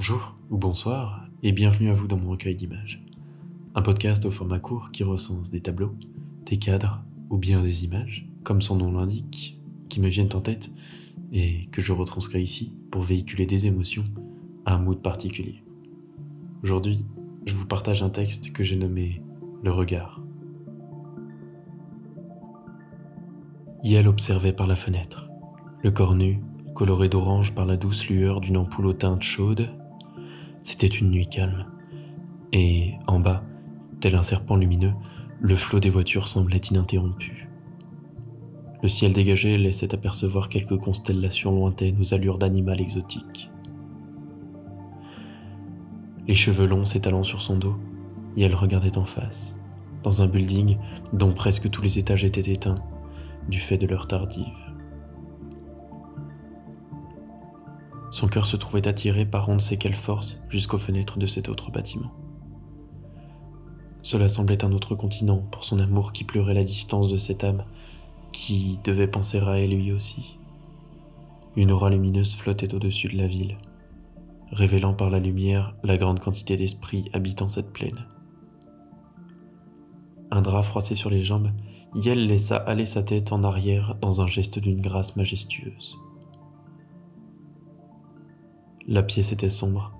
Bonjour 0.00 0.34
ou 0.48 0.56
bonsoir 0.56 1.26
et 1.42 1.52
bienvenue 1.52 1.90
à 1.90 1.92
vous 1.92 2.06
dans 2.06 2.16
mon 2.16 2.30
recueil 2.30 2.54
d'images. 2.54 3.04
Un 3.74 3.82
podcast 3.82 4.24
au 4.24 4.30
format 4.30 4.58
court 4.58 4.92
qui 4.92 5.04
recense 5.04 5.50
des 5.50 5.60
tableaux, 5.60 5.94
des 6.46 6.56
cadres 6.56 7.04
ou 7.28 7.36
bien 7.36 7.62
des 7.62 7.84
images, 7.84 8.26
comme 8.42 8.62
son 8.62 8.76
nom 8.76 8.92
l'indique, 8.92 9.60
qui 9.90 10.00
me 10.00 10.08
viennent 10.08 10.34
en 10.34 10.40
tête 10.40 10.72
et 11.32 11.66
que 11.66 11.82
je 11.82 11.92
retranscris 11.92 12.40
ici 12.40 12.80
pour 12.90 13.02
véhiculer 13.02 13.44
des 13.44 13.66
émotions 13.66 14.06
à 14.64 14.76
un 14.76 14.78
mood 14.78 15.02
particulier. 15.02 15.62
Aujourd'hui, 16.62 17.04
je 17.44 17.52
vous 17.52 17.66
partage 17.66 18.02
un 18.02 18.08
texte 18.08 18.54
que 18.54 18.64
j'ai 18.64 18.76
nommé 18.76 19.22
Le 19.62 19.70
regard. 19.70 20.22
Yel 23.84 24.08
observait 24.08 24.54
par 24.54 24.66
la 24.66 24.76
fenêtre, 24.76 25.28
le 25.82 25.90
corps 25.90 26.14
nu, 26.14 26.40
coloré 26.74 27.10
d'orange 27.10 27.54
par 27.54 27.66
la 27.66 27.76
douce 27.76 28.08
lueur 28.08 28.40
d'une 28.40 28.56
ampoule 28.56 28.86
aux 28.86 28.94
teintes 28.94 29.24
chaudes. 29.24 29.68
C'était 30.62 30.86
une 30.86 31.10
nuit 31.10 31.26
calme. 31.26 31.66
Et 32.52 32.94
en 33.06 33.20
bas, 33.20 33.44
tel 34.00 34.14
un 34.14 34.22
serpent 34.22 34.56
lumineux, 34.56 34.92
le 35.40 35.56
flot 35.56 35.80
des 35.80 35.90
voitures 35.90 36.28
semblait 36.28 36.58
ininterrompu. 36.58 37.48
Le 38.82 38.88
ciel 38.88 39.12
dégagé 39.12 39.58
laissait 39.58 39.94
apercevoir 39.94 40.48
quelques 40.48 40.78
constellations 40.78 41.52
lointaines 41.52 42.00
aux 42.00 42.14
allures 42.14 42.38
d'animal 42.38 42.80
exotique. 42.80 43.50
Les 46.26 46.34
cheveux 46.34 46.66
longs 46.66 46.84
s'étalant 46.84 47.24
sur 47.24 47.42
son 47.42 47.58
dos, 47.58 47.76
et 48.36 48.42
elle 48.42 48.54
regardait 48.54 48.98
en 48.98 49.04
face, 49.04 49.58
dans 50.02 50.22
un 50.22 50.26
building 50.26 50.78
dont 51.12 51.32
presque 51.32 51.68
tous 51.70 51.82
les 51.82 51.98
étages 51.98 52.24
étaient 52.24 52.52
éteints, 52.52 52.76
du 53.48 53.58
fait 53.58 53.78
de 53.78 53.86
l'heure 53.86 54.06
tardive. 54.06 54.69
Son 58.20 58.28
cœur 58.28 58.46
se 58.46 58.58
trouvait 58.58 58.86
attiré 58.86 59.24
par 59.24 59.48
on 59.48 59.54
ne 59.54 59.60
sait 59.60 59.78
quelle 59.78 59.94
force 59.94 60.44
jusqu'aux 60.50 60.76
fenêtres 60.76 61.18
de 61.18 61.24
cet 61.24 61.48
autre 61.48 61.70
bâtiment. 61.70 62.12
Cela 64.02 64.28
semblait 64.28 64.62
un 64.62 64.72
autre 64.72 64.94
continent 64.94 65.38
pour 65.50 65.64
son 65.64 65.80
amour 65.80 66.12
qui 66.12 66.24
pleurait 66.24 66.52
la 66.52 66.62
distance 66.62 67.08
de 67.08 67.16
cette 67.16 67.44
âme 67.44 67.64
qui 68.30 68.78
devait 68.84 69.06
penser 69.06 69.38
à 69.40 69.58
elle 69.58 69.70
lui 69.70 69.90
aussi. 69.90 70.36
Une 71.56 71.70
aura 71.72 71.88
lumineuse 71.88 72.36
flottait 72.36 72.74
au-dessus 72.74 73.08
de 73.08 73.16
la 73.16 73.26
ville, 73.26 73.56
révélant 74.52 74.92
par 74.92 75.08
la 75.08 75.18
lumière 75.18 75.74
la 75.82 75.96
grande 75.96 76.20
quantité 76.20 76.58
d'esprits 76.58 77.08
habitant 77.14 77.48
cette 77.48 77.72
plaine. 77.72 78.06
Un 80.30 80.42
drap 80.42 80.62
froissé 80.62 80.94
sur 80.94 81.08
les 81.08 81.22
jambes, 81.22 81.52
Yel 81.94 82.26
laissa 82.26 82.56
aller 82.56 82.84
sa 82.84 83.02
tête 83.02 83.32
en 83.32 83.44
arrière 83.44 83.94
dans 84.02 84.20
un 84.20 84.26
geste 84.26 84.58
d'une 84.58 84.82
grâce 84.82 85.16
majestueuse. 85.16 85.96
La 88.88 89.02
pièce 89.02 89.32
était 89.32 89.50
sombre, 89.50 89.92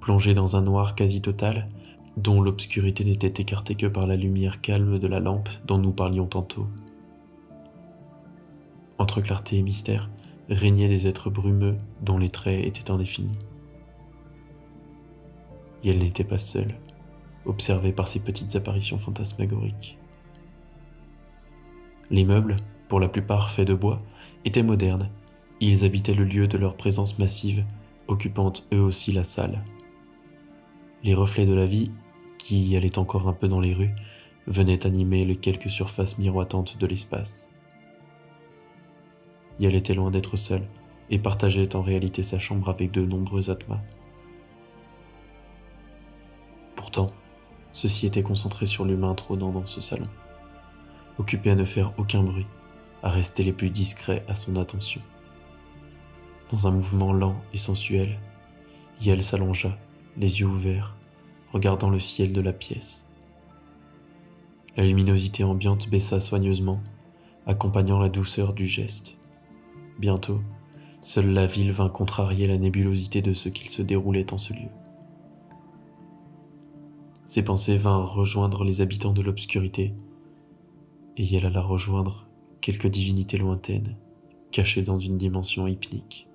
plongée 0.00 0.32
dans 0.32 0.56
un 0.56 0.62
noir 0.62 0.94
quasi 0.94 1.20
total, 1.20 1.68
dont 2.16 2.40
l'obscurité 2.40 3.04
n'était 3.04 3.42
écartée 3.42 3.74
que 3.74 3.86
par 3.86 4.06
la 4.06 4.16
lumière 4.16 4.60
calme 4.60 4.98
de 4.98 5.06
la 5.06 5.20
lampe 5.20 5.48
dont 5.66 5.78
nous 5.78 5.92
parlions 5.92 6.26
tantôt. 6.26 6.66
Entre 8.98 9.20
clarté 9.20 9.58
et 9.58 9.62
mystère 9.62 10.08
régnaient 10.48 10.88
des 10.88 11.06
êtres 11.06 11.30
brumeux 11.30 11.76
dont 12.02 12.18
les 12.18 12.30
traits 12.30 12.64
étaient 12.64 12.90
indéfinis. 12.90 13.38
Et 15.82 15.90
elle 15.90 15.98
n'était 15.98 16.24
pas 16.24 16.38
seule, 16.38 16.74
observée 17.44 17.92
par 17.92 18.08
ces 18.08 18.20
petites 18.20 18.56
apparitions 18.56 18.98
fantasmagoriques. 18.98 19.98
Les 22.10 22.24
meubles, 22.24 22.56
pour 22.88 23.00
la 23.00 23.08
plupart 23.08 23.50
faits 23.50 23.68
de 23.68 23.74
bois, 23.74 24.00
étaient 24.44 24.62
modernes. 24.62 25.10
Ils 25.60 25.84
habitaient 25.84 26.14
le 26.14 26.24
lieu 26.24 26.46
de 26.46 26.56
leur 26.56 26.76
présence 26.76 27.18
massive, 27.18 27.64
occupant 28.08 28.52
eux 28.72 28.80
aussi 28.80 29.12
la 29.12 29.24
salle. 29.24 29.64
Les 31.02 31.14
reflets 31.14 31.46
de 31.46 31.54
la 31.54 31.66
vie, 31.66 31.90
qui 32.38 32.76
allaient 32.76 32.98
encore 32.98 33.28
un 33.28 33.32
peu 33.32 33.48
dans 33.48 33.60
les 33.60 33.74
rues, 33.74 33.94
venaient 34.46 34.86
animer 34.86 35.24
les 35.24 35.36
quelques 35.36 35.70
surfaces 35.70 36.18
miroitantes 36.18 36.78
de 36.78 36.86
l'espace. 36.86 37.52
Elle 39.60 39.74
était 39.74 39.94
loin 39.94 40.10
d'être 40.10 40.36
seule, 40.36 40.66
et 41.10 41.18
partageait 41.18 41.74
en 41.74 41.82
réalité 41.82 42.22
sa 42.22 42.38
chambre 42.38 42.68
avec 42.68 42.90
de 42.90 43.04
nombreux 43.04 43.50
atmas. 43.50 43.80
Pourtant, 46.76 47.10
ceci 47.72 48.06
était 48.06 48.22
concentré 48.22 48.66
sur 48.66 48.84
l'humain 48.84 49.14
trônant 49.14 49.52
dans 49.52 49.66
ce 49.66 49.80
salon 49.80 50.08
occupé 51.18 51.50
à 51.50 51.54
ne 51.54 51.64
faire 51.64 51.92
aucun 51.98 52.22
bruit, 52.22 52.46
à 53.02 53.10
rester 53.10 53.42
les 53.42 53.52
plus 53.52 53.70
discrets 53.70 54.24
à 54.28 54.34
son 54.34 54.56
attention. 54.56 55.02
Dans 56.50 56.66
un 56.66 56.70
mouvement 56.70 57.12
lent 57.12 57.36
et 57.52 57.58
sensuel, 57.58 58.18
Yel 59.02 59.22
s'allongea, 59.22 59.76
les 60.16 60.40
yeux 60.40 60.46
ouverts, 60.46 60.96
regardant 61.52 61.90
le 61.90 62.00
ciel 62.00 62.32
de 62.32 62.40
la 62.40 62.54
pièce. 62.54 63.06
La 64.76 64.84
luminosité 64.84 65.44
ambiante 65.44 65.90
baissa 65.90 66.20
soigneusement, 66.20 66.80
accompagnant 67.46 67.98
la 67.98 68.08
douceur 68.08 68.54
du 68.54 68.66
geste. 68.66 69.18
Bientôt, 69.98 70.40
seule 71.00 71.32
la 71.32 71.46
ville 71.46 71.72
vint 71.72 71.88
contrarier 71.88 72.46
la 72.46 72.56
nébulosité 72.56 73.20
de 73.20 73.34
ce 73.34 73.48
qu'il 73.48 73.68
se 73.68 73.82
déroulait 73.82 74.32
en 74.32 74.38
ce 74.38 74.52
lieu. 74.52 74.70
Ses 77.26 77.44
pensées 77.44 77.76
vinrent 77.76 78.14
rejoindre 78.14 78.64
les 78.64 78.80
habitants 78.80 79.12
de 79.12 79.20
l'obscurité 79.20 79.92
et 81.18 81.36
elle 81.36 81.44
alla 81.44 81.60
rejoindre 81.60 82.26
quelques 82.60 82.86
divinités 82.86 83.36
lointaines, 83.36 83.96
cachées 84.50 84.82
dans 84.82 84.98
une 84.98 85.18
dimension 85.18 85.66
hypnique. 85.66 86.27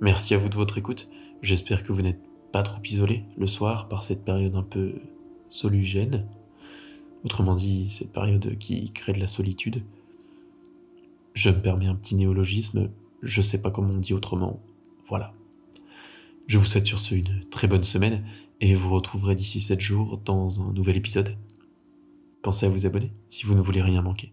Merci 0.00 0.32
à 0.34 0.38
vous 0.38 0.48
de 0.48 0.54
votre 0.54 0.78
écoute. 0.78 1.08
J'espère 1.42 1.82
que 1.82 1.92
vous 1.92 2.02
n'êtes 2.02 2.22
pas 2.52 2.62
trop 2.62 2.80
isolé 2.84 3.24
le 3.36 3.48
soir 3.48 3.88
par 3.88 4.04
cette 4.04 4.24
période 4.24 4.54
un 4.54 4.62
peu 4.62 4.94
solugène. 5.48 6.24
Autrement 7.24 7.56
dit, 7.56 7.90
cette 7.90 8.12
période 8.12 8.56
qui 8.58 8.92
crée 8.92 9.12
de 9.12 9.18
la 9.18 9.26
solitude. 9.26 9.82
Je 11.34 11.50
me 11.50 11.60
permets 11.60 11.88
un 11.88 11.96
petit 11.96 12.14
néologisme, 12.14 12.90
je 13.22 13.42
sais 13.42 13.60
pas 13.60 13.72
comment 13.72 13.94
on 13.94 13.98
dit 13.98 14.14
autrement. 14.14 14.60
Voilà. 15.08 15.34
Je 16.46 16.58
vous 16.58 16.66
souhaite 16.66 16.86
sur 16.86 17.00
ce 17.00 17.16
une 17.16 17.40
très 17.50 17.66
bonne 17.66 17.82
semaine 17.82 18.24
et 18.60 18.74
vous 18.74 18.94
retrouverez 18.94 19.34
d'ici 19.34 19.60
7 19.60 19.80
jours 19.80 20.18
dans 20.18 20.62
un 20.62 20.72
nouvel 20.72 20.96
épisode. 20.96 21.36
Pensez 22.42 22.66
à 22.66 22.68
vous 22.68 22.86
abonner 22.86 23.12
si 23.30 23.46
vous 23.46 23.56
ne 23.56 23.60
voulez 23.60 23.82
rien 23.82 24.00
manquer. 24.00 24.32